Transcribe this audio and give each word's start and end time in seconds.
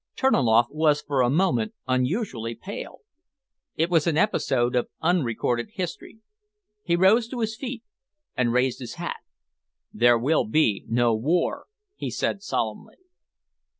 Terniloff 0.15 0.65
was 0.71 0.99
for 0.99 1.21
a 1.21 1.29
moment 1.29 1.75
unusually 1.87 2.55
pale. 2.55 3.01
It 3.75 3.91
was 3.91 4.07
an 4.07 4.17
episode 4.17 4.75
of 4.75 4.89
unrecorded 4.99 5.69
history. 5.75 6.21
He 6.81 6.95
rose 6.95 7.27
to 7.27 7.41
his 7.41 7.55
feet 7.55 7.83
and 8.35 8.51
raised 8.51 8.79
his 8.79 8.95
hat. 8.95 9.17
"There 9.93 10.17
will 10.17 10.45
be 10.45 10.85
no 10.87 11.13
war," 11.15 11.67
he 11.95 12.09
said 12.09 12.41
solemnly. 12.41 12.95